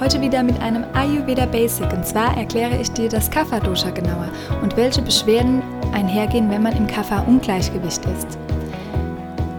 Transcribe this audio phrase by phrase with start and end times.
[0.00, 4.30] Heute wieder mit einem Ayurveda Basic und zwar erkläre ich dir das Kapha Dosha genauer
[4.62, 8.38] und welche Beschwerden einhergehen, wenn man im Kapha Ungleichgewicht ist.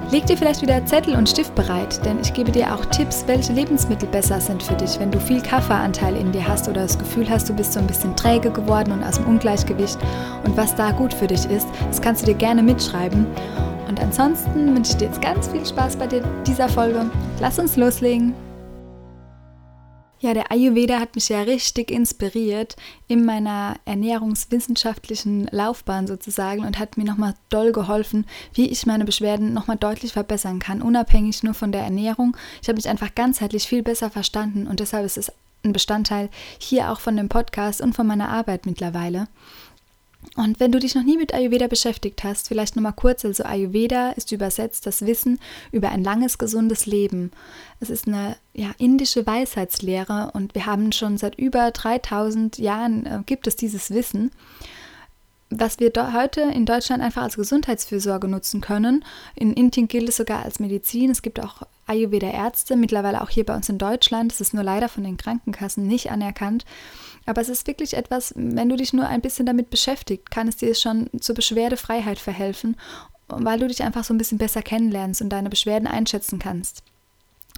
[0.09, 3.53] Leg dir vielleicht wieder Zettel und Stift bereit, denn ich gebe dir auch Tipps, welche
[3.53, 7.29] Lebensmittel besser sind für dich, wenn du viel Kafferanteil in dir hast oder das Gefühl
[7.29, 9.99] hast, du bist so ein bisschen träge geworden und aus dem Ungleichgewicht
[10.43, 11.67] und was da gut für dich ist.
[11.87, 13.27] Das kannst du dir gerne mitschreiben.
[13.87, 16.07] Und ansonsten wünsche ich dir jetzt ganz viel Spaß bei
[16.47, 17.05] dieser Folge.
[17.39, 18.33] Lass uns loslegen.
[20.21, 22.75] Ja, der Ayurveda hat mich ja richtig inspiriert
[23.07, 29.51] in meiner ernährungswissenschaftlichen Laufbahn sozusagen und hat mir nochmal doll geholfen, wie ich meine Beschwerden
[29.51, 32.37] nochmal deutlich verbessern kann, unabhängig nur von der Ernährung.
[32.61, 35.31] Ich habe mich einfach ganzheitlich viel besser verstanden und deshalb ist es
[35.65, 39.27] ein Bestandteil hier auch von dem Podcast und von meiner Arbeit mittlerweile.
[40.35, 44.11] Und wenn du dich noch nie mit Ayurveda beschäftigt hast, vielleicht nochmal kurz, also Ayurveda
[44.11, 45.39] ist übersetzt das Wissen
[45.71, 47.31] über ein langes, gesundes Leben.
[47.79, 53.19] Es ist eine ja, indische Weisheitslehre und wir haben schon seit über 3000 Jahren äh,
[53.25, 54.31] gibt es dieses Wissen,
[55.49, 59.03] was wir heute in Deutschland einfach als Gesundheitsfürsorge nutzen können.
[59.35, 61.11] In Indien gilt es sogar als Medizin.
[61.11, 64.31] Es gibt auch Ayurveda-Ärzte, mittlerweile auch hier bei uns in Deutschland.
[64.31, 66.63] Es ist nur leider von den Krankenkassen nicht anerkannt.
[67.25, 70.57] Aber es ist wirklich etwas, wenn du dich nur ein bisschen damit beschäftigt, kann es
[70.57, 72.75] dir schon zur Beschwerdefreiheit verhelfen,
[73.27, 76.83] weil du dich einfach so ein bisschen besser kennenlernst und deine Beschwerden einschätzen kannst.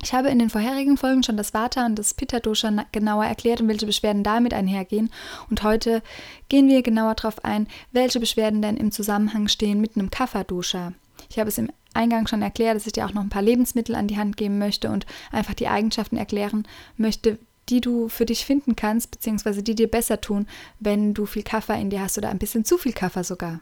[0.03, 3.61] Ich habe in den vorherigen Folgen schon das Vata und das Pitta Dosha genauer erklärt
[3.61, 5.09] und welche Beschwerden damit einhergehen.
[5.49, 6.01] Und heute
[6.49, 10.91] gehen wir genauer darauf ein, welche Beschwerden denn im Zusammenhang stehen mit einem Kapha Dosha.
[11.29, 13.95] Ich habe es im Eingang schon erklärt, dass ich dir auch noch ein paar Lebensmittel
[13.95, 18.45] an die Hand geben möchte und einfach die Eigenschaften erklären möchte, die du für dich
[18.45, 20.47] finden kannst, beziehungsweise die dir besser tun,
[20.79, 23.61] wenn du viel Kaffee in dir hast oder ein bisschen zu viel Kaffee sogar.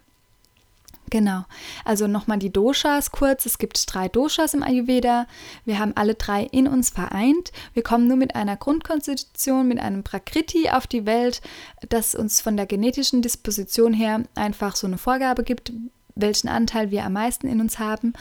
[1.12, 1.44] Genau.
[1.84, 3.46] Also nochmal die Doshas kurz.
[3.46, 5.28] Es gibt drei Doshas im Ayurveda.
[5.66, 7.52] Wir haben alle drei in uns vereint.
[7.74, 11.42] Wir kommen nur mit einer Grundkonstitution, mit einem Prakriti auf die Welt,
[11.90, 15.74] das uns von der genetischen Disposition her einfach so eine Vorgabe gibt,
[16.16, 18.14] welchen Anteil wir am meisten in uns haben.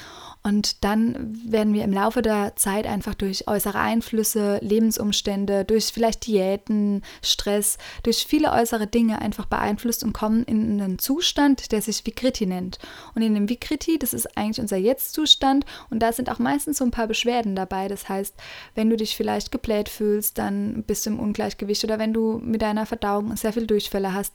[0.42, 6.26] Und dann werden wir im Laufe der Zeit einfach durch äußere Einflüsse, Lebensumstände, durch vielleicht
[6.26, 12.06] Diäten, Stress, durch viele äußere Dinge einfach beeinflusst und kommen in einen Zustand, der sich
[12.06, 12.78] Vikriti nennt.
[13.14, 16.84] Und in dem Vikriti, das ist eigentlich unser Jetzt-Zustand und da sind auch meistens so
[16.84, 17.88] ein paar Beschwerden dabei.
[17.88, 18.34] Das heißt,
[18.74, 22.62] wenn du dich vielleicht gebläht fühlst, dann bist du im Ungleichgewicht oder wenn du mit
[22.62, 24.32] deiner Verdauung sehr viel Durchfälle hast,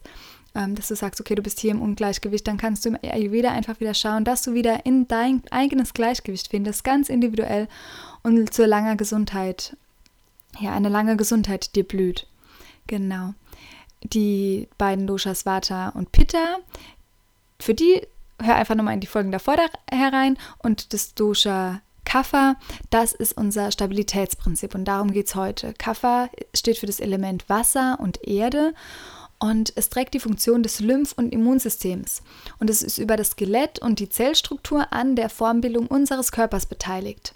[0.55, 3.51] ähm, dass du sagst, okay, du bist hier im Ungleichgewicht, dann kannst du im Ayurveda
[3.51, 7.67] einfach wieder schauen, dass du wieder in dein eigenes Gleichgewicht findest, ganz individuell
[8.23, 9.75] und zur langer Gesundheit,
[10.59, 12.27] ja, eine lange Gesundheit dir blüht.
[12.88, 13.33] Genau.
[14.01, 16.57] Die beiden Doshas Vata und Pitta,
[17.59, 18.01] für die
[18.41, 22.55] hör einfach nochmal in die Folgen davor da herein und das Dosha Kapha,
[22.91, 25.73] das ist unser Stabilitätsprinzip und darum geht es heute.
[25.73, 28.73] Kapha steht für das Element Wasser und Erde
[29.40, 32.22] und es trägt die Funktion des Lymph- und Immunsystems.
[32.59, 37.35] Und es ist über das Skelett und die Zellstruktur an der Formbildung unseres Körpers beteiligt.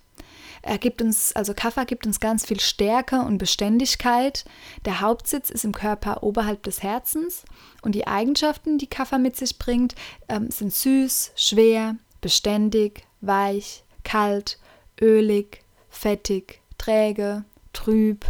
[0.61, 4.43] Er gibt uns, also Kapha gibt uns ganz viel Stärke und Beständigkeit.
[4.85, 7.43] Der Hauptsitz ist im Körper oberhalb des Herzens
[7.81, 9.95] und die Eigenschaften, die Kapha mit sich bringt,
[10.27, 14.59] ähm, sind süß, schwer, beständig, weich, kalt,
[15.01, 18.25] ölig, fettig, träge, trüb,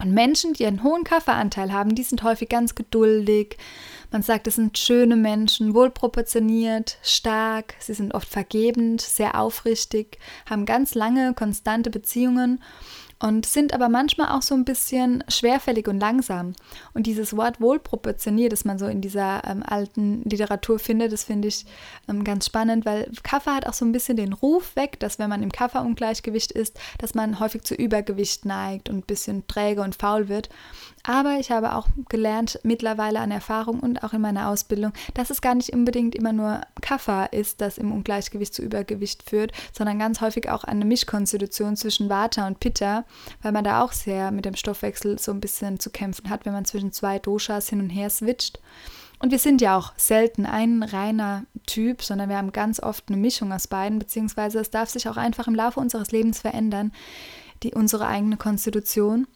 [0.00, 3.56] und Menschen, die einen hohen Kaffeeanteil haben, die sind häufig ganz geduldig.
[4.10, 10.18] Man sagt, es sind schöne Menschen, wohlproportioniert, stark, sie sind oft vergebend, sehr aufrichtig,
[10.48, 12.60] haben ganz lange, konstante Beziehungen
[13.20, 16.54] und sind aber manchmal auch so ein bisschen schwerfällig und langsam.
[16.94, 21.48] Und dieses Wort wohlproportioniert, das man so in dieser ähm, alten Literatur findet, das finde
[21.48, 21.66] ich
[22.08, 25.28] ähm, ganz spannend, weil Kaffee hat auch so ein bisschen den Ruf weg, dass wenn
[25.28, 29.94] man im Kaffeeungleichgewicht ist, dass man häufig zu Übergewicht neigt und ein bisschen träge und
[29.94, 30.48] faul wird.
[31.10, 35.40] Aber ich habe auch gelernt, mittlerweile an Erfahrung und auch in meiner Ausbildung, dass es
[35.40, 40.20] gar nicht unbedingt immer nur Kaffee ist, das im Ungleichgewicht zu Übergewicht führt, sondern ganz
[40.20, 43.04] häufig auch eine Mischkonstitution zwischen Vata und Pitta,
[43.42, 46.52] weil man da auch sehr mit dem Stoffwechsel so ein bisschen zu kämpfen hat, wenn
[46.52, 48.60] man zwischen zwei Doshas hin und her switcht.
[49.18, 53.16] Und wir sind ja auch selten ein reiner Typ, sondern wir haben ganz oft eine
[53.16, 56.92] Mischung aus beiden, beziehungsweise es darf sich auch einfach im Laufe unseres Lebens verändern,
[57.64, 59.26] die unsere eigene Konstitution.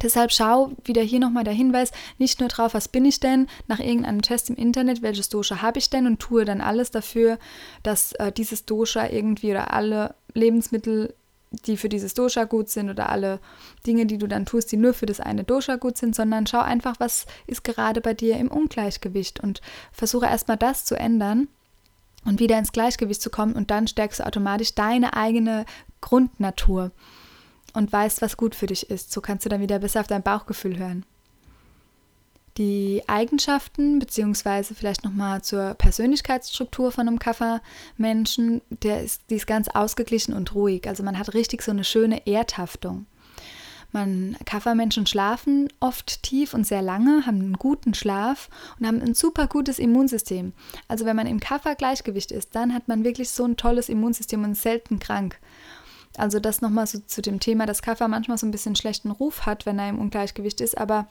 [0.00, 3.78] Deshalb schau wieder hier nochmal der Hinweis, nicht nur drauf, was bin ich denn, nach
[3.78, 7.38] irgendeinem Test im Internet, welches Dosha habe ich denn und tue dann alles dafür,
[7.82, 11.14] dass äh, dieses Dosha irgendwie oder alle Lebensmittel,
[11.66, 13.38] die für dieses Dosha gut sind oder alle
[13.86, 16.60] Dinge, die du dann tust, die nur für das eine Dosha gut sind, sondern schau
[16.60, 19.60] einfach, was ist gerade bei dir im Ungleichgewicht und
[19.92, 21.48] versuche erstmal das zu ändern
[22.24, 25.66] und wieder ins Gleichgewicht zu kommen und dann stärkst du automatisch deine eigene
[26.00, 26.92] Grundnatur
[27.72, 29.12] und weißt, was gut für dich ist.
[29.12, 31.04] So kannst du dann wieder besser auf dein Bauchgefühl hören.
[32.58, 39.68] Die Eigenschaften, beziehungsweise vielleicht nochmal zur Persönlichkeitsstruktur von einem Kaffermenschen, der ist, die ist ganz
[39.68, 40.86] ausgeglichen und ruhig.
[40.86, 43.06] Also man hat richtig so eine schöne Erdhaftung.
[43.92, 48.48] Man, Kaffermenschen schlafen oft tief und sehr lange, haben einen guten Schlaf
[48.78, 50.54] und haben ein super gutes Immunsystem.
[50.88, 54.52] Also wenn man im Kaffergleichgewicht ist, dann hat man wirklich so ein tolles Immunsystem und
[54.52, 55.38] ist selten krank.
[56.16, 59.46] Also das nochmal so zu dem Thema, dass Kaffer manchmal so ein bisschen schlechten Ruf
[59.46, 61.06] hat, wenn er im Ungleichgewicht ist, aber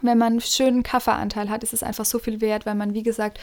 [0.00, 3.02] wenn man einen schönen Kafferanteil hat, ist es einfach so viel wert, weil man, wie
[3.02, 3.38] gesagt,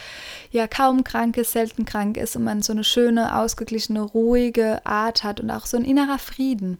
[0.52, 5.24] ja kaum krank ist, selten krank ist und man so eine schöne, ausgeglichene, ruhige Art
[5.24, 6.78] hat und auch so ein innerer Frieden.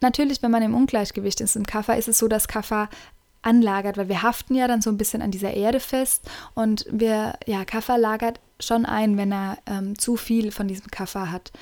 [0.00, 2.88] Natürlich, wenn man im Ungleichgewicht ist im Kaffer, ist es so, dass Kaffer
[3.42, 7.34] anlagert, weil wir haften ja dann so ein bisschen an dieser Erde fest und wir,
[7.46, 11.52] ja, Kaffer lagert schon ein, wenn er ähm, zu viel von diesem Kaffer hat.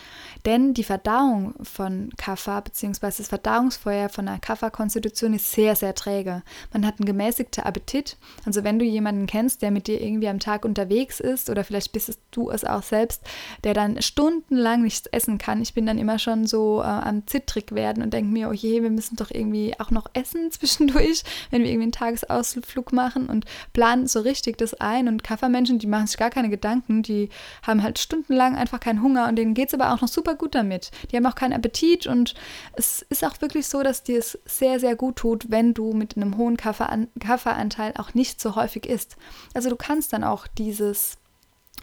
[0.44, 3.06] Denn die Verdauung von Kaffer bzw.
[3.19, 6.43] das Verdauungsfeuer von einer Kafferkonstitution ist sehr, sehr träge.
[6.73, 8.17] Man hat einen gemäßigten Appetit.
[8.44, 11.93] Also wenn du jemanden kennst, der mit dir irgendwie am Tag unterwegs ist oder vielleicht
[11.93, 13.23] bist du es auch selbst,
[13.65, 17.73] der dann stundenlang nichts essen kann, ich bin dann immer schon so äh, am zittrig
[17.73, 21.62] werden und denke mir, oh je, wir müssen doch irgendwie auch noch essen zwischendurch, wenn
[21.62, 25.09] wir irgendwie einen Tagesausflug machen und planen so richtig das ein.
[25.09, 27.29] Und Kaffermenschen, die machen sich gar keine Gedanken, die
[27.62, 30.55] haben halt stundenlang einfach keinen Hunger und denen geht es aber auch noch super gut
[30.55, 30.90] damit.
[31.11, 32.34] Die haben auch keinen Appetit und
[32.75, 36.17] es ist auch wirklich so, dass dir es sehr, sehr gut tut, wenn du mit
[36.17, 39.17] einem hohen Kafferanteil auch nicht so häufig isst.
[39.55, 41.19] Also du kannst dann auch dieses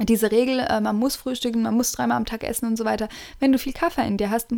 [0.02, 3.10] diese Regel, äh, man muss frühstücken, man muss dreimal am Tag essen und so weiter.
[3.40, 4.54] Wenn du viel Kaffee in dir hast,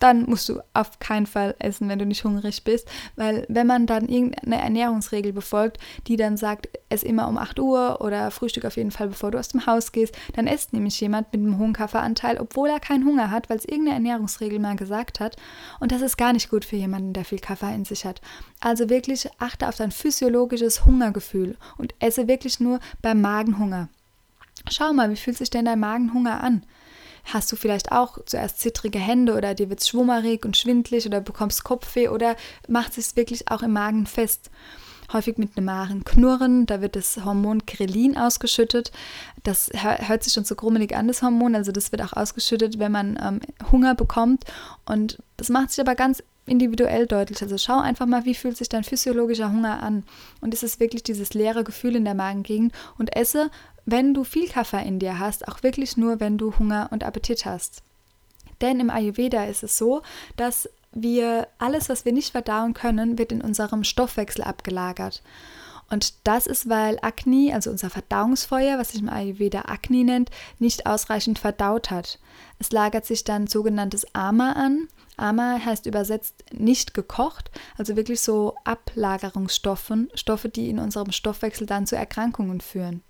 [0.00, 3.86] dann musst du auf keinen Fall essen, wenn du nicht hungrig bist, weil wenn man
[3.86, 8.76] dann irgendeine Ernährungsregel befolgt, die dann sagt, ess immer um 8 Uhr oder Frühstück auf
[8.76, 11.72] jeden Fall, bevor du aus dem Haus gehst, dann isst nämlich jemand mit einem hohen
[11.72, 15.36] Kaffeeanteil, obwohl er keinen Hunger hat, weil es irgendeine Ernährungsregel mal gesagt hat
[15.80, 18.20] und das ist gar nicht gut für jemanden, der viel Kaffee in sich hat.
[18.60, 23.88] Also wirklich achte auf dein physiologisches Hungergefühl und esse wirklich nur beim Magenhunger.
[24.70, 26.64] Schau mal, wie fühlt sich denn dein Magenhunger an?
[27.24, 31.64] Hast du vielleicht auch zuerst zittrige Hände oder dir wird schwummerig und schwindlig oder bekommst
[31.64, 32.36] Kopfweh oder
[32.68, 34.50] macht es wirklich auch im Magen fest.
[35.12, 38.90] Häufig mit einem Magenknurren, da wird das Hormon Krelin ausgeschüttet.
[39.42, 41.54] Das hört sich schon so grummelig an, das Hormon.
[41.54, 44.44] Also das wird auch ausgeschüttet, wenn man ähm, Hunger bekommt.
[44.86, 47.42] Und das macht sich aber ganz individuell deutlich.
[47.42, 50.04] Also schau einfach mal, wie fühlt sich dein physiologischer Hunger an.
[50.40, 52.72] Und ist es wirklich dieses leere Gefühl in der Magengegend?
[52.98, 53.50] Und esse
[53.86, 57.44] wenn du viel Kaffee in dir hast, auch wirklich nur, wenn du Hunger und Appetit
[57.44, 57.82] hast.
[58.60, 60.02] Denn im Ayurveda ist es so,
[60.36, 65.22] dass wir alles, was wir nicht verdauen können, wird in unserem Stoffwechsel abgelagert.
[65.90, 70.86] Und das ist, weil Agni, also unser Verdauungsfeuer, was sich im Ayurveda Agni nennt, nicht
[70.86, 72.18] ausreichend verdaut hat.
[72.58, 74.88] Es lagert sich dann sogenanntes Ama an.
[75.16, 81.86] Ama heißt übersetzt nicht gekocht, also wirklich so Ablagerungsstoffe, Stoffe, die in unserem Stoffwechsel dann
[81.86, 83.02] zu Erkrankungen führen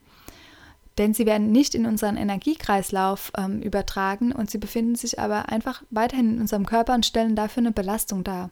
[0.98, 5.82] denn sie werden nicht in unseren Energiekreislauf ähm, übertragen und sie befinden sich aber einfach
[5.90, 8.50] weiterhin in unserem Körper und stellen dafür eine Belastung dar.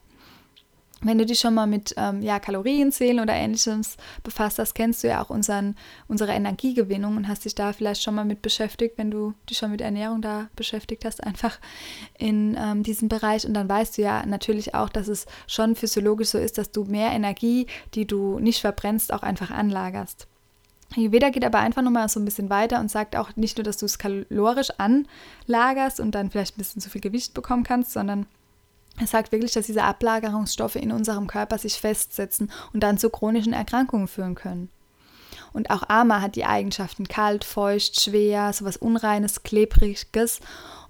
[1.05, 5.09] Wenn du dich schon mal mit ähm, ja, Kalorienzählen oder ähnliches befasst hast, kennst du
[5.09, 5.75] ja auch unseren,
[6.07, 9.73] unsere Energiegewinnung und hast dich da vielleicht schon mal mit beschäftigt, wenn du dich schon
[9.73, 11.59] mit Ernährung da beschäftigt hast, einfach
[12.19, 13.45] in ähm, diesem Bereich.
[13.45, 16.85] Und dann weißt du ja natürlich auch, dass es schon physiologisch so ist, dass du
[16.85, 20.29] mehr Energie, die du nicht verbrennst, auch einfach anlagerst.
[20.97, 23.79] Ayurveda geht aber einfach nochmal so ein bisschen weiter und sagt auch nicht nur, dass
[23.79, 28.27] du es kalorisch anlagerst und dann vielleicht ein bisschen zu viel Gewicht bekommen kannst, sondern
[29.01, 33.53] es sagt wirklich, dass diese Ablagerungsstoffe in unserem Körper sich festsetzen und dann zu chronischen
[33.53, 34.69] Erkrankungen führen können.
[35.53, 40.41] Und auch Ama hat die Eigenschaften kalt, feucht, schwer, sowas Unreines, Klebriges.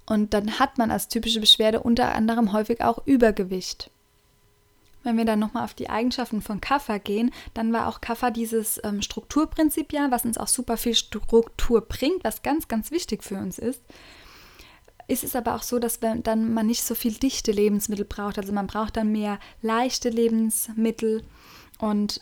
[0.05, 3.89] Und dann hat man als typische Beschwerde unter anderem häufig auch Übergewicht.
[5.03, 8.79] Wenn wir dann nochmal auf die Eigenschaften von Kaffer gehen, dann war auch Kaffer dieses
[8.83, 13.37] ähm, Strukturprinzip ja, was uns auch super viel Struktur bringt, was ganz, ganz wichtig für
[13.37, 13.81] uns ist.
[15.07, 18.37] Ist es aber auch so, dass wir, dann man nicht so viel dichte Lebensmittel braucht.
[18.37, 21.23] Also man braucht dann mehr leichte Lebensmittel
[21.83, 22.21] Und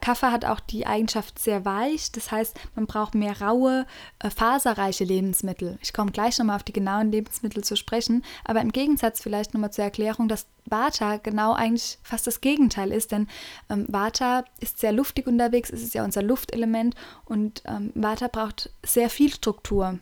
[0.00, 3.86] Kaffee hat auch die Eigenschaft sehr weich, das heißt, man braucht mehr raue,
[4.18, 5.78] äh, faserreiche Lebensmittel.
[5.80, 9.72] Ich komme gleich nochmal auf die genauen Lebensmittel zu sprechen, aber im Gegensatz vielleicht nochmal
[9.72, 13.28] zur Erklärung, dass Vata genau eigentlich fast das Gegenteil ist, denn
[13.70, 16.96] ähm, Vata ist sehr luftig unterwegs, es ist ja unser Luftelement.
[17.26, 20.00] Und ähm, Vata braucht sehr viel Struktur.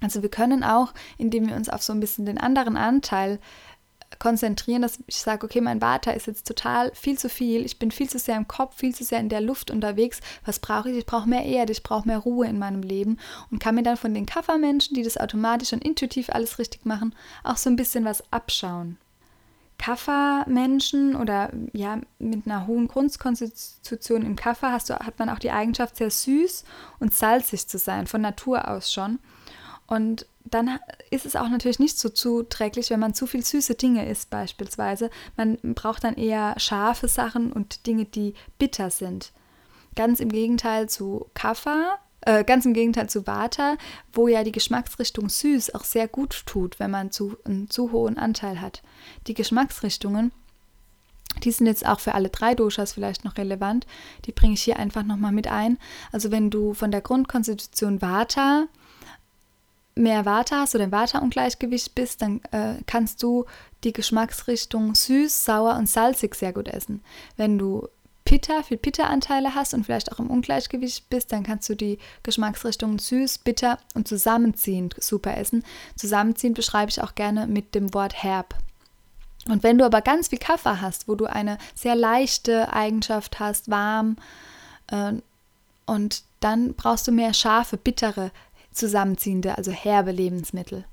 [0.00, 3.38] Also wir können auch, indem wir uns auf so ein bisschen den anderen Anteil
[4.18, 7.90] konzentrieren, dass ich sage, okay, mein Vata ist jetzt total viel zu viel, ich bin
[7.90, 10.20] viel zu sehr im Kopf, viel zu sehr in der Luft unterwegs.
[10.44, 10.98] Was brauche ich?
[10.98, 13.18] Ich brauche mehr Erde, ich brauche mehr Ruhe in meinem Leben
[13.50, 17.14] und kann mir dann von den Kaffermenschen, die das automatisch und intuitiv alles richtig machen,
[17.44, 18.98] auch so ein bisschen was abschauen.
[19.78, 25.52] Kaffermenschen oder ja, mit einer hohen Grundkonstitution im Kaffer hast du, hat man auch die
[25.52, 26.64] Eigenschaft, sehr süß
[26.98, 29.20] und salzig zu sein, von Natur aus schon.
[29.86, 30.78] Und dann
[31.10, 35.10] ist es auch natürlich nicht so zuträglich, wenn man zu viel süße Dinge isst beispielsweise.
[35.36, 39.32] Man braucht dann eher scharfe Sachen und Dinge, die bitter sind.
[39.96, 43.76] Ganz im Gegenteil zu Kaffer, äh, ganz im Gegenteil zu Vata,
[44.12, 48.18] wo ja die Geschmacksrichtung süß auch sehr gut tut, wenn man zu, einen zu hohen
[48.18, 48.82] Anteil hat.
[49.26, 50.32] Die Geschmacksrichtungen,
[51.44, 53.86] die sind jetzt auch für alle drei Doshas vielleicht noch relevant.
[54.26, 55.78] Die bringe ich hier einfach nochmal mit ein.
[56.12, 58.66] Also wenn du von der Grundkonstitution Vata
[60.00, 63.44] mehr Vata hast oder im Vata-Ungleichgewicht bist, dann äh, kannst du
[63.84, 67.02] die Geschmacksrichtung süß, sauer und salzig sehr gut essen.
[67.36, 67.88] Wenn du
[68.24, 72.98] Pitta, viel Pitta-Anteile hast und vielleicht auch im Ungleichgewicht bist, dann kannst du die Geschmacksrichtungen
[72.98, 75.64] süß, bitter und zusammenziehend super essen.
[75.96, 78.54] Zusammenziehend beschreibe ich auch gerne mit dem Wort herb.
[79.48, 83.70] Und wenn du aber ganz viel Kaffee hast, wo du eine sehr leichte Eigenschaft hast,
[83.70, 84.16] warm,
[84.88, 85.14] äh,
[85.86, 88.30] und dann brauchst du mehr scharfe, bittere
[88.80, 90.84] zusammenziehende, also herbe Lebensmittel.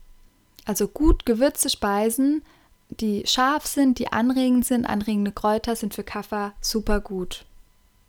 [0.66, 2.44] Also gut gewürzte Speisen,
[2.90, 7.46] die scharf sind, die anregend sind, anregende Kräuter sind für Kaffer super gut.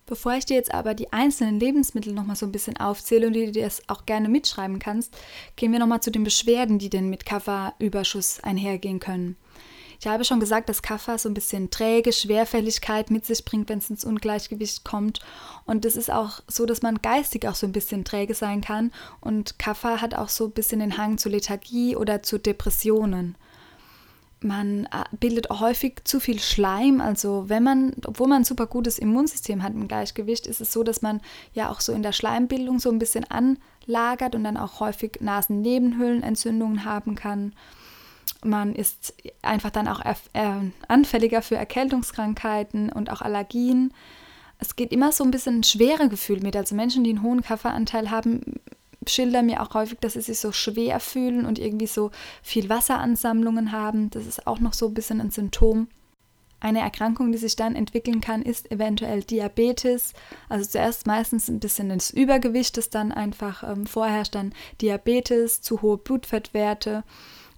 [0.06, 3.52] Bevor ich dir jetzt aber die einzelnen Lebensmittel nochmal so ein bisschen aufzähle und du
[3.52, 5.14] dir das auch gerne mitschreiben kannst,
[5.56, 9.36] gehen wir nochmal zu den Beschwerden, die denn mit Kafferüberschuss einhergehen können.
[10.00, 13.78] Ich habe schon gesagt, dass Kaffer so ein bisschen träge Schwerfälligkeit mit sich bringt, wenn
[13.78, 15.20] es ins Ungleichgewicht kommt.
[15.66, 18.92] Und es ist auch so, dass man geistig auch so ein bisschen träge sein kann.
[19.20, 23.36] Und Kaffer hat auch so ein bisschen den Hang zu Lethargie oder zu Depressionen.
[24.40, 27.00] Man äh, bildet häufig zu viel Schleim.
[27.00, 30.84] Also wenn man, obwohl man ein super gutes Immunsystem hat im Gleichgewicht, ist es so,
[30.84, 31.20] dass man
[31.54, 36.84] ja auch so in der Schleimbildung so ein bisschen anlagert und dann auch häufig Nasennebenhöhlenentzündungen
[36.84, 37.52] haben kann.
[38.44, 40.00] Man ist einfach dann auch
[40.88, 43.92] anfälliger für Erkältungskrankheiten und auch Allergien.
[44.58, 46.56] Es geht immer so ein bisschen ein schwere Gefühl mit.
[46.56, 48.60] Also Menschen, die einen hohen Kaffeeanteil haben,
[49.06, 52.10] schildern mir auch häufig, dass sie sich so schwer fühlen und irgendwie so
[52.42, 54.10] viel Wasseransammlungen haben.
[54.10, 55.88] Das ist auch noch so ein bisschen ein Symptom.
[56.60, 60.12] Eine Erkrankung, die sich dann entwickeln kann, ist eventuell Diabetes.
[60.48, 65.82] Also zuerst meistens ein bisschen das Übergewicht, das dann einfach ähm, vorherrscht, dann Diabetes, zu
[65.82, 67.04] hohe Blutfettwerte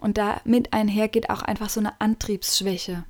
[0.00, 3.04] und damit einhergeht auch einfach so eine Antriebsschwäche.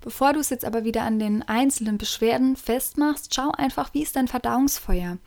[0.00, 4.16] Bevor du es jetzt aber wieder an den einzelnen Beschwerden festmachst, schau einfach, wie ist
[4.16, 5.18] dein Verdauungsfeuer.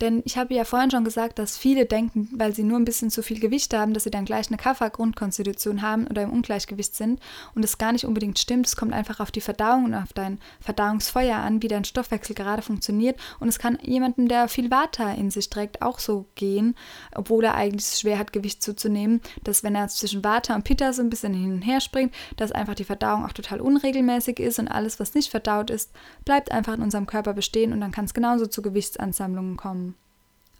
[0.00, 3.10] Denn ich habe ja vorhin schon gesagt, dass viele denken, weil sie nur ein bisschen
[3.10, 7.20] zu viel Gewicht haben, dass sie dann gleich eine Kaffergrundkonstitution haben oder im Ungleichgewicht sind.
[7.54, 8.66] Und das gar nicht unbedingt stimmt.
[8.66, 12.62] Es kommt einfach auf die Verdauung und auf dein Verdauungsfeuer an, wie dein Stoffwechsel gerade
[12.62, 13.18] funktioniert.
[13.40, 16.74] Und es kann jemandem, der viel Vata in sich trägt, auch so gehen,
[17.14, 21.02] obwohl er eigentlich schwer hat, Gewicht zuzunehmen, dass wenn er zwischen Vata und Pitta so
[21.02, 24.68] ein bisschen hin und her springt, dass einfach die Verdauung auch total unregelmäßig ist und
[24.68, 25.92] alles, was nicht verdaut ist,
[26.24, 29.85] bleibt einfach in unserem Körper bestehen und dann kann es genauso zu Gewichtsansammlungen kommen.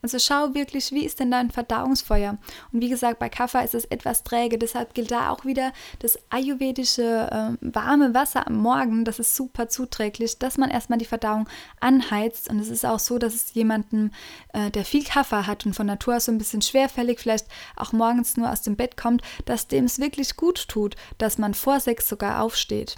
[0.06, 2.38] Also schau wirklich, wie ist denn dein Verdauungsfeuer?
[2.72, 6.16] Und wie gesagt, bei Kaffer ist es etwas träge, deshalb gilt da auch wieder das
[6.30, 11.48] ayurvedische äh, warme Wasser am Morgen, das ist super zuträglich, dass man erstmal die Verdauung
[11.80, 12.48] anheizt.
[12.48, 14.12] Und es ist auch so, dass es jemanden,
[14.52, 17.90] äh, der viel Kaffer hat und von Natur aus so ein bisschen schwerfällig, vielleicht auch
[17.90, 21.80] morgens nur aus dem Bett kommt, dass dem es wirklich gut tut, dass man vor
[21.80, 22.94] sechs sogar aufsteht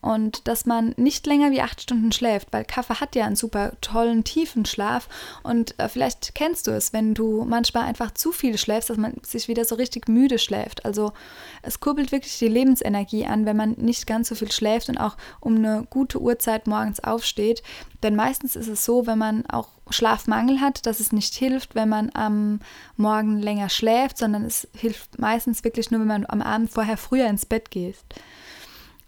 [0.00, 3.72] und dass man nicht länger wie acht Stunden schläft, weil Kaffee hat ja einen super
[3.80, 5.08] tollen, tiefen Schlaf
[5.42, 9.14] und äh, vielleicht kennst du es, wenn du manchmal einfach zu viel schläfst, dass man
[9.22, 10.84] sich wieder so richtig müde schläft.
[10.84, 11.12] Also
[11.62, 15.16] es kurbelt wirklich die Lebensenergie an, wenn man nicht ganz so viel schläft und auch
[15.40, 17.62] um eine gute Uhrzeit morgens aufsteht.
[18.02, 21.88] Denn meistens ist es so, wenn man auch Schlafmangel hat, dass es nicht hilft, wenn
[21.88, 22.60] man am
[22.96, 27.26] Morgen länger schläft, sondern es hilft meistens wirklich nur, wenn man am Abend vorher früher
[27.26, 27.96] ins Bett geht.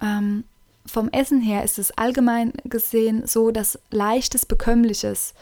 [0.01, 0.45] Ähm,
[0.91, 5.35] vom Essen her ist es allgemein gesehen so, dass leichtes, bekömmliches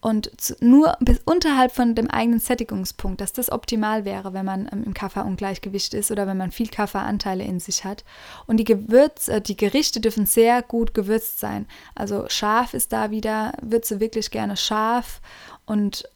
[0.00, 4.68] und zu, nur bis unterhalb von dem eigenen Sättigungspunkt, dass das optimal wäre, wenn man
[4.72, 8.04] ähm, im Kafferungleichgewicht ist oder wenn man viel Kafferanteile in sich hat.
[8.46, 11.66] Und die Gewürze, äh, die Gerichte dürfen sehr gut gewürzt sein.
[11.94, 15.20] Also scharf ist da wieder, würze wirklich gerne scharf
[15.66, 16.08] und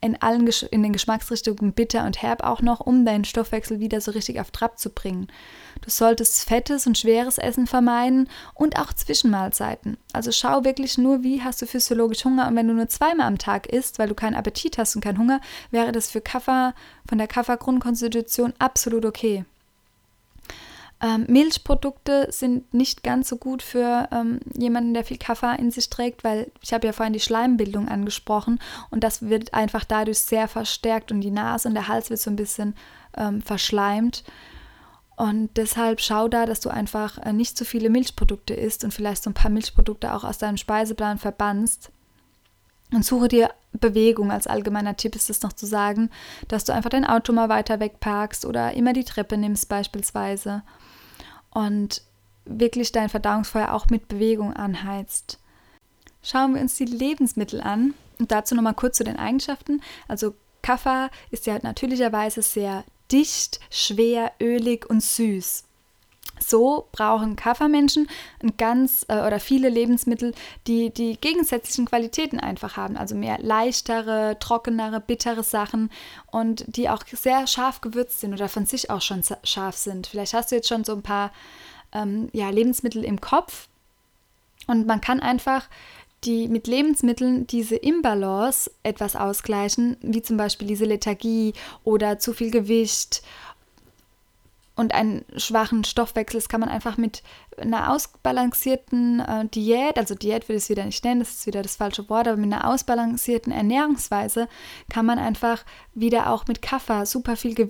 [0.00, 4.10] in allen in den Geschmacksrichtungen bitter und herb auch noch, um deinen Stoffwechsel wieder so
[4.12, 5.28] richtig auf Trab zu bringen.
[5.82, 9.98] Du solltest fettes und schweres Essen vermeiden und auch Zwischenmahlzeiten.
[10.12, 13.38] Also schau wirklich nur, wie hast du physiologisch Hunger und wenn du nur zweimal am
[13.38, 15.40] Tag isst, weil du keinen Appetit hast und keinen Hunger,
[15.70, 16.74] wäre das für Kaffer
[17.08, 19.44] von der Kaffergrundkonstitution absolut okay.
[21.02, 25.88] Ähm, Milchprodukte sind nicht ganz so gut für ähm, jemanden, der viel Kaffee in sich
[25.88, 30.46] trägt, weil ich habe ja vorhin die Schleimbildung angesprochen und das wird einfach dadurch sehr
[30.46, 32.74] verstärkt und die Nase und der Hals wird so ein bisschen
[33.16, 34.24] ähm, verschleimt.
[35.16, 39.22] Und deshalb schau da, dass du einfach äh, nicht zu viele Milchprodukte isst und vielleicht
[39.22, 41.90] so ein paar Milchprodukte auch aus deinem Speiseplan verbannst.
[42.92, 46.10] Und suche dir Bewegung als allgemeiner Tipp ist es noch zu sagen,
[46.48, 50.62] dass du einfach dein Auto mal weiter wegparkst oder immer die Treppe nimmst beispielsweise
[51.52, 52.02] und
[52.44, 55.38] wirklich dein Verdauungsfeuer auch mit Bewegung anheizt.
[56.22, 59.82] Schauen wir uns die Lebensmittel an und dazu nochmal kurz zu den Eigenschaften.
[60.08, 65.64] Also Kaffer ist ja natürlicherweise sehr dicht, schwer, ölig und süß.
[66.40, 68.08] So brauchen Kaffermenschen
[68.56, 70.34] ganz äh, oder viele Lebensmittel,
[70.66, 75.90] die die gegensätzlichen Qualitäten einfach haben, also mehr leichtere, trockenere, bittere Sachen
[76.30, 80.06] und die auch sehr scharf gewürzt sind oder von sich auch schon scharf sind.
[80.06, 81.32] Vielleicht hast du jetzt schon so ein paar
[81.92, 83.68] ähm, ja, Lebensmittel im Kopf
[84.66, 85.68] und man kann einfach
[86.24, 92.50] die mit Lebensmitteln diese Imbalance etwas ausgleichen, wie zum Beispiel diese Lethargie oder zu viel
[92.50, 93.22] Gewicht
[94.80, 96.40] und einen schwachen Stoffwechsel.
[96.40, 97.22] Das kann man einfach mit
[97.58, 101.62] einer ausbalancierten äh, Diät, also Diät würde ich es wieder nicht nennen, das ist wieder
[101.62, 104.48] das falsche Wort, aber mit einer ausbalancierten Ernährungsweise
[104.90, 107.68] kann man einfach wieder auch mit Kaffer super viel Ge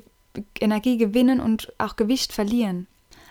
[0.61, 2.87] Energie gewinnen und auch Gewicht verlieren.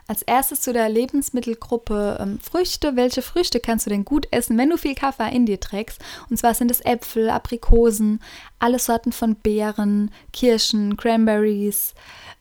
[0.08, 2.98] Als erstes zu der Lebensmittelgruppe ähm, Früchte.
[2.98, 6.02] Welche Früchte kannst du denn gut essen, wenn du viel Kaffee in dir trägst?
[6.30, 8.20] Und zwar sind es Äpfel, Aprikosen,
[8.58, 11.94] alle Sorten von Beeren, Kirschen, Cranberries,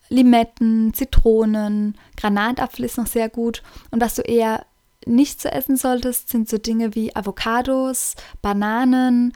[0.08, 3.62] Limetten, Zitronen, Granatapfel ist noch sehr gut.
[3.90, 4.64] Und was du eher
[5.06, 9.32] nicht zu essen solltest, sind so Dinge wie Avocados, Bananen,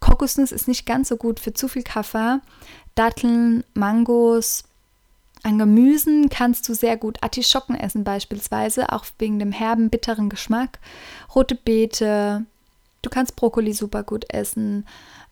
[0.00, 2.40] Kokosnuss ist nicht ganz so gut für zu viel Kaffee,
[2.94, 4.64] Datteln, Mangos.
[5.42, 10.78] An Gemüsen kannst du sehr gut Artischocken essen beispielsweise, auch wegen dem herben, bitteren Geschmack.
[11.34, 12.44] Rote Beete,
[13.00, 14.86] du kannst Brokkoli super gut essen.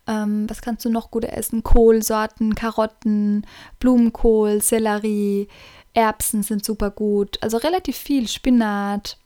[0.07, 1.63] Ähm, was kannst du noch gut essen?
[1.63, 3.45] Kohlsorten, Karotten,
[3.79, 5.47] Blumenkohl, Sellerie,
[5.93, 7.37] Erbsen sind super gut.
[7.41, 8.27] Also relativ viel.
[8.27, 9.17] Spinat.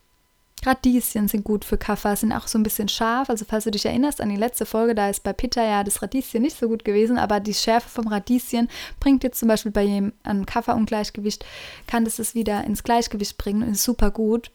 [0.66, 3.30] Radieschen sind gut für Kaffee, sind auch so ein bisschen scharf.
[3.30, 6.02] Also falls du dich erinnerst an die letzte Folge, da ist bei Pitta ja das
[6.02, 8.68] Radieschen nicht so gut gewesen, aber die Schärfe vom Radieschen
[9.00, 11.46] bringt jetzt zum Beispiel bei einem Kaffeeungleichgewicht,
[11.86, 14.50] kann das es wieder ins Gleichgewicht bringen und ist super gut.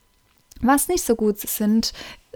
[0.61, 1.93] Was nicht so gut sind,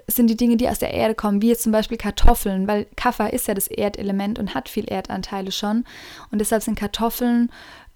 [0.07, 3.33] sind die Dinge, die aus der Erde kommen, wie jetzt zum Beispiel Kartoffeln, weil Kaffer
[3.33, 5.85] ist ja das Erdelement und hat viel Erdanteile schon.
[6.31, 7.51] Und deshalb sind Kartoffeln,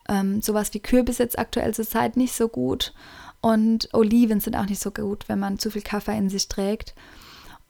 [0.09, 2.93] ähm, sowas wie Kürbis jetzt aktuell zur Zeit nicht so gut.
[3.41, 6.95] Und Oliven sind auch nicht so gut, wenn man zu viel Kaffee in sich trägt.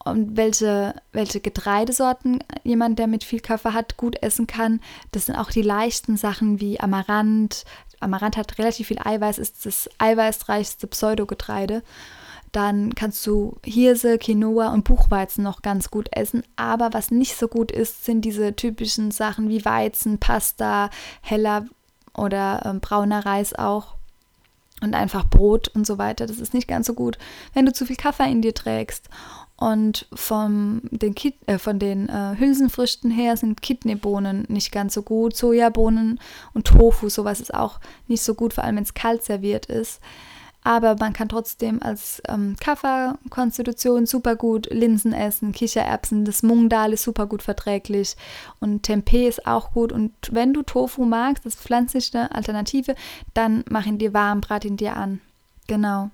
[0.03, 4.81] Und welche, welche Getreidesorten jemand, der mit viel Kaffee hat, gut essen kann,
[5.12, 7.66] das sind auch die leichten Sachen wie Amaranth.
[8.00, 11.83] Amaranth hat relativ viel Eiweiß, ist das eiweißreichste Pseudogetreide.
[12.52, 16.42] Dann kannst du Hirse, Quinoa und Buchweizen noch ganz gut essen.
[16.56, 21.66] Aber was nicht so gut ist, sind diese typischen Sachen wie Weizen, Pasta, heller
[22.14, 23.94] oder äh, brauner Reis auch.
[24.82, 26.26] Und einfach Brot und so weiter.
[26.26, 27.18] Das ist nicht ganz so gut,
[27.52, 29.10] wenn du zu viel Kaffee in dir trägst.
[29.60, 35.02] Und vom, den Kid, äh, von den äh, Hülsenfrüchten her sind Kidneybohnen nicht ganz so
[35.02, 35.36] gut.
[35.36, 36.18] Sojabohnen
[36.54, 40.00] und Tofu, sowas ist auch nicht so gut, vor allem wenn es kalt serviert ist.
[40.62, 47.03] Aber man kann trotzdem als ähm, Kafferkonstitution super gut Linsen essen, Kichererbsen, das Mungdal ist
[47.03, 48.16] super gut verträglich
[48.61, 49.90] und Tempeh ist auch gut.
[49.90, 52.94] Und wenn du Tofu magst, das pflanzliche Alternative,
[53.33, 55.20] dann mach ihn dir warm, brat ihn dir an.
[55.66, 56.11] Genau.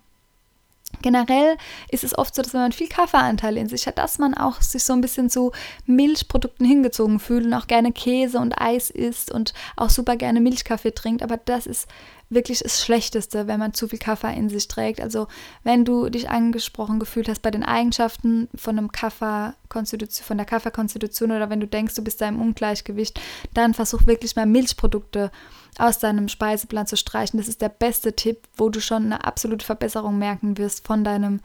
[1.03, 1.57] Generell
[1.91, 4.63] ist es oft so, dass wenn man viel Kaffeeanteil in sich hat, dass man auch
[4.63, 5.53] sich so ein bisschen zu
[5.85, 10.93] Milchprodukten hingezogen fühlt und auch gerne Käse und Eis isst und auch super gerne Milchkaffee
[10.93, 11.23] trinkt.
[11.23, 11.89] Aber das ist
[12.29, 15.01] wirklich das Schlechteste, wenn man zu viel Kaffee in sich trägt.
[15.01, 15.29] Also
[15.63, 21.33] wenn du dich angesprochen gefühlt hast bei den Eigenschaften von einem Kaffer von der Kaffeekonstitution
[21.33, 23.21] oder wenn du denkst, du bist da im Ungleichgewicht,
[23.53, 25.31] dann versuch wirklich mal Milchprodukte
[25.79, 27.39] aus deinem Speiseplan zu streichen.
[27.39, 31.41] Das ist der beste Tipp, wo du schon eine absolute Verbesserung merken wirst von deinem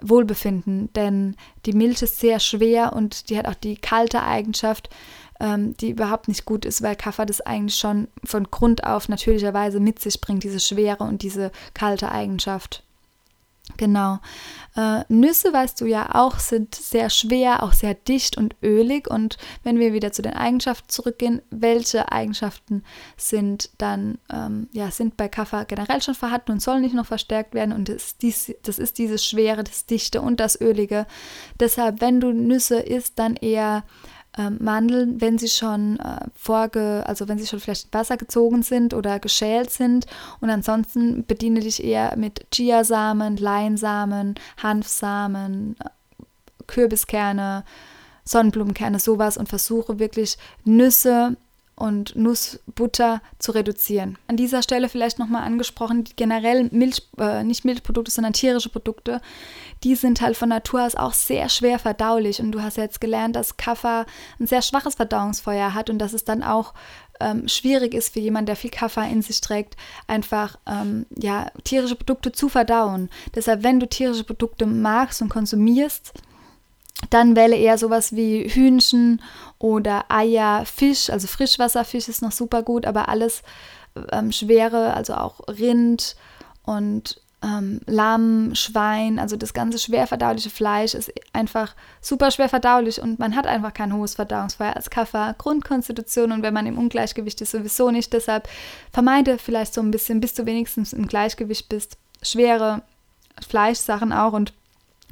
[0.00, 1.36] Wohlbefinden, denn
[1.66, 4.90] die Milch ist sehr schwer und die hat auch die kalte Eigenschaft,
[5.40, 9.80] ähm, die überhaupt nicht gut ist, weil Kaffer das eigentlich schon von Grund auf natürlicherweise
[9.80, 12.82] mit sich bringt, diese Schwere und diese kalte Eigenschaft.
[13.76, 14.18] Genau.
[14.76, 19.10] Äh, Nüsse, weißt du ja auch, sind sehr schwer, auch sehr dicht und ölig.
[19.10, 22.82] Und wenn wir wieder zu den Eigenschaften zurückgehen, welche Eigenschaften
[23.16, 27.54] sind dann, ähm, ja, sind bei Kaffer generell schon vorhanden und sollen nicht noch verstärkt
[27.54, 27.72] werden?
[27.72, 31.06] Und das, dies, das ist dieses Schwere, das Dichte und das Ölige.
[31.60, 33.84] Deshalb, wenn du Nüsse isst, dann eher
[34.36, 38.62] ähm, Mandeln, wenn sie schon äh, vorge, also wenn sie schon vielleicht in Wasser gezogen
[38.62, 40.06] sind oder geschält sind.
[40.40, 45.88] Und ansonsten bediene dich eher mit Chiasamen, Leinsamen, Hanfsamen, äh,
[46.66, 47.64] Kürbiskerne,
[48.24, 51.36] Sonnenblumenkerne, sowas und versuche wirklich Nüsse
[51.78, 54.18] und Nussbutter zu reduzieren.
[54.26, 59.20] An dieser Stelle vielleicht nochmal angesprochen, generell Milch, äh, nicht Milchprodukte, sondern tierische Produkte,
[59.84, 62.40] die sind halt von Natur aus auch sehr schwer verdaulich.
[62.40, 64.06] Und du hast ja jetzt gelernt, dass Kaffer
[64.40, 66.74] ein sehr schwaches Verdauungsfeuer hat und dass es dann auch
[67.20, 69.76] ähm, schwierig ist für jemanden, der viel Kaffer in sich trägt,
[70.08, 73.08] einfach ähm, ja, tierische Produkte zu verdauen.
[73.34, 76.12] Deshalb, wenn du tierische Produkte magst und konsumierst,
[77.10, 79.22] dann wähle eher sowas wie Hühnchen
[79.58, 83.42] oder Eier, Fisch, also Frischwasserfisch ist noch super gut, aber alles
[84.12, 86.16] ähm, schwere, also auch Rind
[86.64, 93.00] und ähm, Lamm, Schwein, also das ganze schwer verdauliche Fleisch ist einfach super schwer verdaulich
[93.00, 97.40] und man hat einfach kein hohes Verdauungsfeuer als Kaffer, Grundkonstitution und wenn man im Ungleichgewicht
[97.40, 98.12] ist, sowieso nicht.
[98.12, 98.48] Deshalb
[98.90, 102.82] vermeide vielleicht so ein bisschen, bis du wenigstens im Gleichgewicht bist, schwere
[103.46, 104.52] Fleischsachen auch und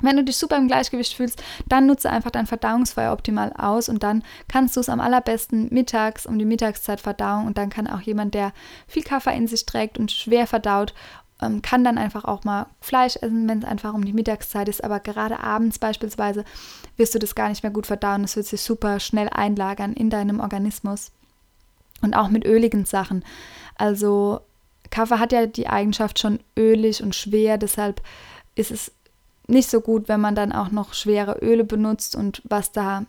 [0.02, 4.02] wenn du dich super im Gleichgewicht fühlst, dann nutze einfach dein Verdauungsfeuer optimal aus und
[4.02, 8.00] dann kannst du es am allerbesten mittags um die Mittagszeit verdauen und dann kann auch
[8.00, 8.52] jemand, der
[8.86, 10.92] viel Kaffee in sich trägt und schwer verdaut,
[11.40, 14.82] ähm, kann dann einfach auch mal Fleisch essen, wenn es einfach um die Mittagszeit ist.
[14.82, 16.44] Aber gerade abends beispielsweise
[16.96, 18.24] wirst du das gar nicht mehr gut verdauen.
[18.24, 21.12] Es wird sich super schnell einlagern in deinem Organismus
[22.02, 23.24] und auch mit öligen Sachen.
[23.76, 24.40] Also
[24.90, 28.00] Kaffee hat ja die Eigenschaft schon ölig und schwer, deshalb
[28.54, 28.92] ist es
[29.46, 33.06] nicht so gut, wenn man dann auch noch schwere Öle benutzt und was da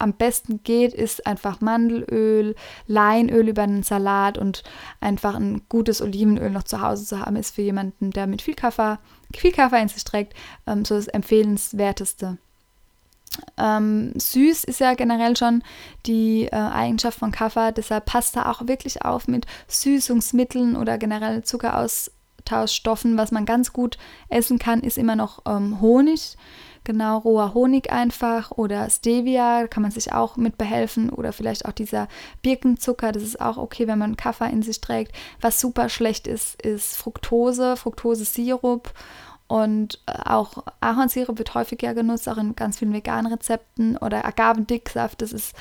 [0.00, 2.56] am besten geht, ist einfach Mandelöl,
[2.86, 4.62] Leinöl über einen Salat und
[5.00, 8.54] einfach ein gutes Olivenöl noch zu Hause zu haben, ist für jemanden, der mit viel
[8.54, 8.98] Kaffee,
[9.34, 10.34] viel Kaffee in sich trägt,
[10.66, 12.38] ähm, so das empfehlenswerteste.
[13.56, 15.62] Ähm, süß ist ja generell schon
[16.06, 21.44] die äh, Eigenschaft von Kaffee, deshalb passt da auch wirklich auf mit Süßungsmitteln oder generell
[22.40, 23.16] Zuckeraustauschstoffen.
[23.16, 23.98] Was man ganz gut
[24.28, 26.36] essen kann, ist immer noch ähm, Honig
[26.82, 31.72] genau roher Honig einfach oder Stevia, kann man sich auch mit behelfen oder vielleicht auch
[31.72, 32.08] dieser
[32.40, 35.12] Birkenzucker, das ist auch okay, wenn man Kaffee in sich trägt.
[35.42, 38.94] Was super schlecht ist, ist Fructose, Fructose-Sirup
[39.46, 45.20] und äh, auch Ahornsirup wird häufiger genutzt, auch in ganz vielen veganen Rezepten oder Agavendicksaft,
[45.20, 45.54] das ist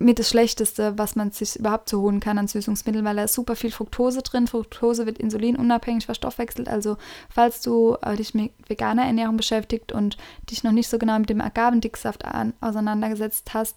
[0.00, 3.34] mit das Schlechteste, was man sich überhaupt so holen kann an Süßungsmitteln, weil da ist
[3.34, 4.46] super viel Fructose drin.
[4.46, 6.68] Fructose wird insulinunabhängig verstoffwechselt.
[6.68, 6.96] Also
[7.28, 10.16] falls du äh, dich mit veganer Ernährung beschäftigt und
[10.48, 13.76] dich noch nicht so genau mit dem Agavendicksaft an, auseinandergesetzt hast,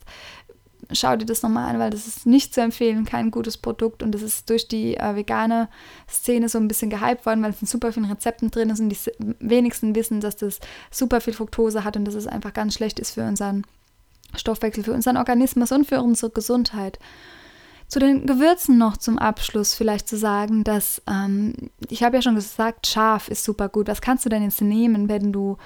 [0.94, 4.14] schau dir das nochmal an, weil das ist nicht zu empfehlen, kein gutes Produkt und
[4.14, 5.68] das ist durch die äh, vegane
[6.10, 8.90] Szene so ein bisschen gehypt worden, weil es in super vielen Rezepten drin ist und
[8.90, 8.98] die
[9.40, 13.12] wenigsten wissen, dass das super viel Fructose hat und dass es einfach ganz schlecht ist
[13.12, 13.66] für unseren
[14.36, 17.00] Stoffwechsel, für unseren Organismus und für unsere Gesundheit.
[17.88, 21.54] Zu den Gewürzen noch zum Abschluss vielleicht zu sagen, dass ähm,
[21.90, 23.88] ich habe ja schon gesagt, scharf ist super gut.
[23.88, 25.58] Was kannst du denn jetzt nehmen, wenn du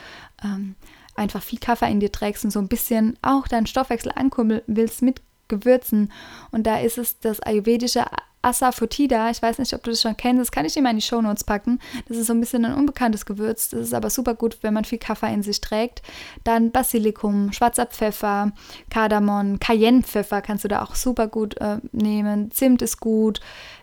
[0.43, 0.75] ähm,
[1.15, 5.01] einfach viel Kaffee in dir trägst und so ein bisschen auch deinen Stoffwechsel ankurbeln willst
[5.01, 6.11] mit Gewürzen?
[6.51, 8.05] Und da ist es das ayurvedische
[8.47, 10.97] Asafoetida, ich weiß nicht, ob du das schon kennst, das kann ich dir mal in
[10.97, 11.79] die Shownotes packen.
[12.07, 14.85] Das ist so ein bisschen ein unbekanntes Gewürz, das ist aber super gut, wenn man
[14.85, 16.01] viel Kaffee in sich trägt.
[16.43, 18.51] Dann Basilikum, schwarzer Pfeffer,
[18.89, 22.51] Kardamom, Cayennepfeffer kannst du da auch super gut äh, nehmen.
[22.51, 23.41] Zimt ist gut.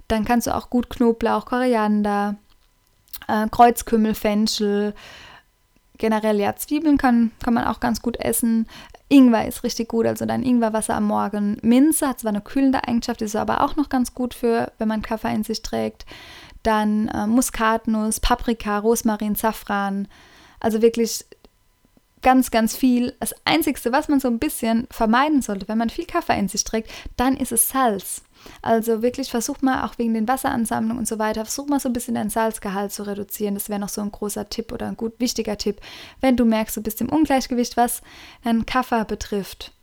[0.08, 2.36] Dann kannst du auch gut Knoblauch, Koriander,
[3.28, 4.94] äh, Kreuzkümmel, Fenchel,
[5.98, 8.66] generell ja, Zwiebeln kann, kann man auch ganz gut essen.
[9.08, 11.58] Ingwer ist richtig gut, also dein Ingwerwasser am Morgen.
[11.62, 15.02] Minze hat zwar eine kühlende Eigenschaft, ist aber auch noch ganz gut für, wenn man
[15.02, 16.06] Kaffee in sich trägt.
[16.62, 20.08] Dann äh, Muskatnuss, Paprika, Rosmarin, Safran.
[20.60, 21.24] Also wirklich
[22.22, 23.14] ganz, ganz viel.
[23.20, 26.64] Das Einzige, was man so ein bisschen vermeiden sollte, wenn man viel Kaffee in sich
[26.64, 28.22] trägt, dann ist es Salz.
[28.62, 31.92] Also wirklich versuch mal auch wegen den Wasseransammlungen und so weiter, versuch mal so ein
[31.92, 33.54] bisschen deinen Salzgehalt zu reduzieren.
[33.54, 35.80] Das wäre noch so ein großer Tipp oder ein gut wichtiger Tipp,
[36.20, 38.02] wenn du merkst, du bist im Ungleichgewicht, was
[38.42, 39.73] deinen Kaffee betrifft.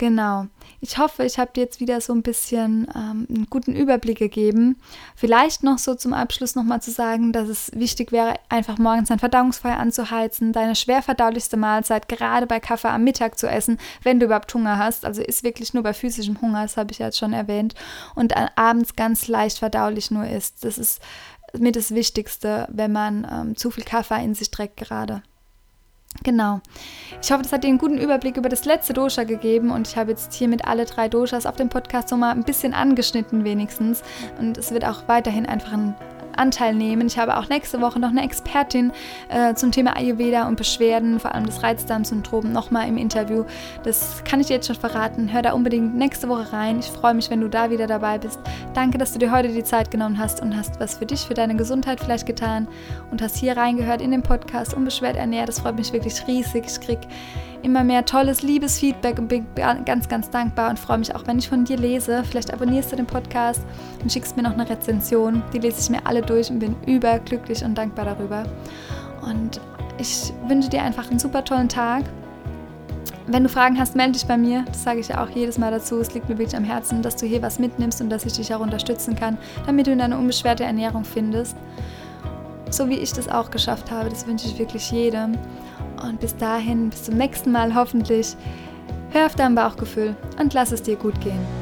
[0.00, 0.46] Genau.
[0.80, 4.80] Ich hoffe, ich habe dir jetzt wieder so ein bisschen ähm, einen guten Überblick gegeben.
[5.14, 9.18] Vielleicht noch so zum Abschluss nochmal zu sagen, dass es wichtig wäre, einfach morgens dein
[9.18, 14.24] Verdauungsfeuer anzuheizen, deine schwer verdaulichste Mahlzeit gerade bei Kaffee am Mittag zu essen, wenn du
[14.24, 15.04] überhaupt Hunger hast.
[15.04, 17.74] Also ist wirklich nur bei physischem Hunger, das habe ich ja jetzt schon erwähnt.
[18.14, 20.64] Und abends ganz leicht verdaulich nur isst.
[20.64, 21.02] Das ist
[21.58, 25.22] mir das Wichtigste, wenn man ähm, zu viel Kaffee in sich trägt gerade.
[26.22, 26.60] Genau.
[27.22, 29.96] Ich hoffe, das hat dir einen guten Überblick über das letzte Dosha gegeben und ich
[29.96, 34.02] habe jetzt hiermit alle drei Doshas auf dem Podcast so mal ein bisschen angeschnitten wenigstens
[34.38, 35.94] und es wird auch weiterhin einfach ein
[36.36, 37.06] Anteil nehmen.
[37.06, 38.92] Ich habe auch nächste Woche noch eine Expertin
[39.28, 43.44] äh, zum Thema Ayurveda und Beschwerden, vor allem das Reizdarmsyndrom, nochmal im Interview.
[43.82, 45.32] Das kann ich dir jetzt schon verraten.
[45.32, 46.78] Hör da unbedingt nächste Woche rein.
[46.78, 48.38] Ich freue mich, wenn du da wieder dabei bist.
[48.74, 51.34] Danke, dass du dir heute die Zeit genommen hast und hast was für dich, für
[51.34, 52.68] deine Gesundheit vielleicht getan
[53.10, 55.48] und hast hier reingehört in den Podcast Unbeschwert ernährt.
[55.48, 56.64] Das freut mich wirklich riesig.
[56.66, 57.06] Ich kriege
[57.62, 59.46] immer mehr tolles, liebes Feedback und bin
[59.84, 62.22] ganz, ganz dankbar und freue mich auch, wenn ich von dir lese.
[62.24, 63.62] Vielleicht abonnierst du den Podcast
[64.02, 65.42] und schickst mir noch eine Rezension.
[65.52, 68.44] Die lese ich mir alle durch und bin überglücklich und dankbar darüber.
[69.22, 69.60] Und
[69.98, 72.04] ich wünsche dir einfach einen super tollen Tag.
[73.26, 74.64] Wenn du Fragen hast, melde dich bei mir.
[74.66, 75.98] Das sage ich ja auch jedes Mal dazu.
[75.98, 78.52] Es liegt mir wirklich am Herzen, dass du hier was mitnimmst und dass ich dich
[78.54, 81.56] auch unterstützen kann, damit du in eine unbeschwerte Ernährung findest.
[82.70, 85.36] So wie ich das auch geschafft habe, das wünsche ich wirklich jedem.
[86.02, 88.36] Und bis dahin, bis zum nächsten Mal hoffentlich,
[89.10, 91.59] hör auf dein Bauchgefühl und lass es dir gut gehen.